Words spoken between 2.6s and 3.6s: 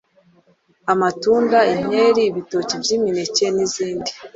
by’imineke